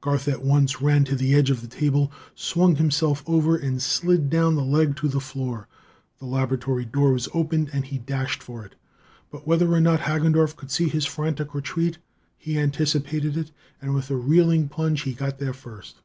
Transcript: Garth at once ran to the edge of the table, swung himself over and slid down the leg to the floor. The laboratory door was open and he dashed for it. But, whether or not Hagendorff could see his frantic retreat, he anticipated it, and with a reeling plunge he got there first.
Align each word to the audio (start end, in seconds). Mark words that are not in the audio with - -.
Garth 0.00 0.26
at 0.26 0.42
once 0.42 0.82
ran 0.82 1.04
to 1.04 1.14
the 1.14 1.32
edge 1.32 1.48
of 1.48 1.60
the 1.60 1.68
table, 1.68 2.10
swung 2.34 2.74
himself 2.74 3.22
over 3.24 3.54
and 3.54 3.80
slid 3.80 4.28
down 4.28 4.56
the 4.56 4.64
leg 4.64 4.96
to 4.96 5.06
the 5.06 5.20
floor. 5.20 5.68
The 6.18 6.26
laboratory 6.26 6.84
door 6.84 7.12
was 7.12 7.28
open 7.34 7.70
and 7.72 7.84
he 7.84 7.96
dashed 7.98 8.42
for 8.42 8.64
it. 8.64 8.74
But, 9.30 9.46
whether 9.46 9.72
or 9.72 9.80
not 9.80 10.00
Hagendorff 10.00 10.56
could 10.56 10.72
see 10.72 10.88
his 10.88 11.06
frantic 11.06 11.54
retreat, 11.54 11.98
he 12.36 12.58
anticipated 12.58 13.36
it, 13.36 13.52
and 13.80 13.94
with 13.94 14.10
a 14.10 14.16
reeling 14.16 14.68
plunge 14.68 15.02
he 15.02 15.12
got 15.14 15.38
there 15.38 15.54
first. 15.54 16.00